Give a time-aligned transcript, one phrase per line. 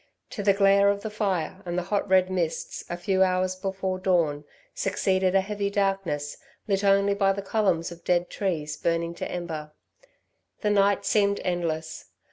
[0.31, 3.99] To the glare of the fire and the hot red mists, a few hours before
[3.99, 9.29] dawn, succeeded a heavy darkness, lit only by the columns of dead trees burning to
[9.31, 9.73] ember.
[10.61, 12.05] The night seemed endless.